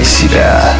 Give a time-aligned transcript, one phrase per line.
[0.00, 0.74] Включай себя.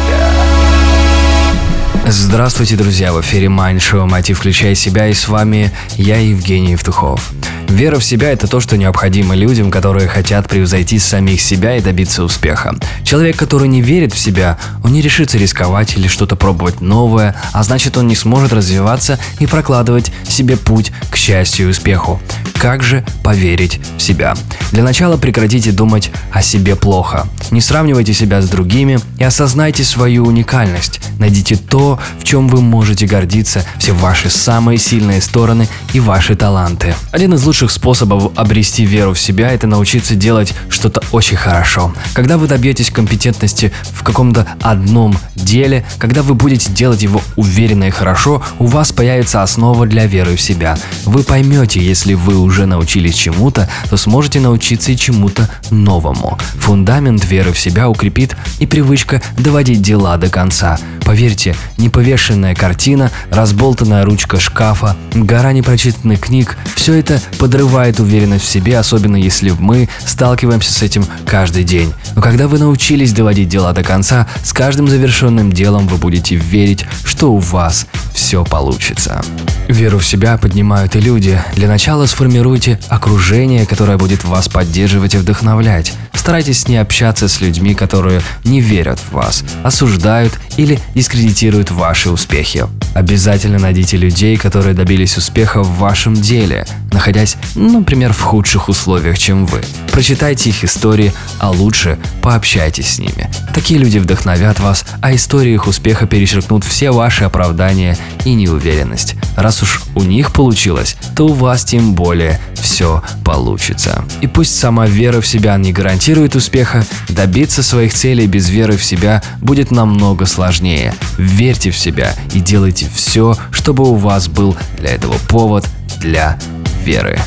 [2.07, 3.13] Здравствуйте, друзья!
[3.13, 4.39] В эфире Show «Мотив.
[4.39, 7.31] Включай себя» и с вами я, Евгений Евтухов.
[7.71, 12.21] Вера в себя– это то, что необходимо людям, которые хотят превзойти самих себя и добиться
[12.21, 12.75] успеха.
[13.05, 17.63] Человек, который не верит в себя, он не решится рисковать или что-то пробовать новое, а
[17.63, 22.19] значит он не сможет развиваться и прокладывать себе путь к счастью и успеху.
[22.55, 24.35] Как же поверить в себя?
[24.71, 27.27] Для начала прекратите думать о себе плохо.
[27.51, 30.99] Не сравнивайте себя с другими и осознайте свою уникальность.
[31.19, 36.95] Найдите то, в чем вы можете гордиться, все ваши самые сильные стороны и ваши таланты.
[37.11, 41.93] Один из лучших способов обрести веру в себя– это научиться делать что-то очень хорошо.
[42.13, 47.89] Когда вы добьетесь компетентности в каком-то одном деле, когда вы будете делать его уверенно и
[47.91, 50.77] хорошо, у вас появится основа для веры в себя.
[51.05, 56.39] Вы поймете, если вы уже научились чему-то, то сможете научиться и чему-то новому.
[56.59, 60.79] Фундамент веры в себя укрепит и привычка доводить дела до конца.
[61.03, 67.21] Поверьте, неповешенная картина, разболтанная ручка шкафа, гора непрочитанных книг– все это
[67.51, 71.91] подрывает уверенность в себе, особенно если мы сталкиваемся с этим каждый день.
[72.15, 76.85] Но когда вы научились доводить дела до конца, с каждым завершенным делом вы будете верить,
[77.03, 79.21] что у вас все получится.
[79.67, 81.41] Веру в себя поднимают и люди.
[81.53, 85.91] Для начала сформируйте окружение, которое будет вас поддерживать и вдохновлять.
[86.13, 92.65] Старайтесь не общаться с людьми, которые не верят в вас, осуждают или дискредитируют ваши успехи.
[92.93, 99.45] Обязательно найдите людей, которые добились успеха в вашем деле, находясь, например, в худших условиях, чем
[99.45, 99.61] вы.
[99.91, 103.29] Прочитайте их истории, а лучше пообщайтесь с ними.
[103.53, 109.15] Такие люди вдохновят вас, а истории их успеха перечеркнут все ваши оправдания и неуверенность.
[109.35, 114.05] Раз уж у них получилось, то у вас тем более все получится.
[114.21, 118.83] И пусть сама вера в себя не гарантирует успеха, добиться своих целей без веры в
[118.83, 120.93] себя будет намного сложнее.
[121.17, 125.65] Верьте в себя и делайте все, чтобы у вас был для этого повод
[125.99, 126.37] для
[126.83, 127.19] веры.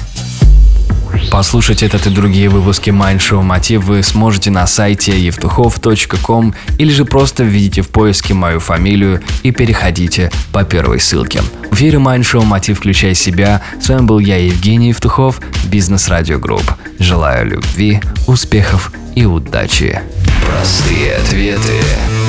[1.35, 7.43] Послушать этот и другие выпуски Mind Мотив вы сможете на сайте евтухов.ком или же просто
[7.43, 11.43] введите в поиске мою фамилию и переходите по первой ссылке.
[11.73, 13.63] В эфире Mind Мотив Включай себя.
[13.81, 16.73] С вами был я, Евгений Евтухов, Бизнес Радио Групп.
[17.01, 20.01] Желаю любви, успехов и удачи.
[20.47, 21.81] Простые ответы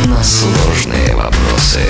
[0.05, 1.81] на сложные вопросы.